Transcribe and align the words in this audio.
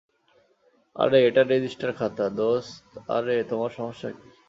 আরে, 0.95 1.17
এটা 1.27 1.41
রেজিস্টার 1.43 1.91
খাতা, 1.93 2.25
দোস্ত 2.37 2.81
আরে 3.09 3.35
তোমার 3.43 3.71
সমস্যা 3.77 4.09
কি? 4.11 4.27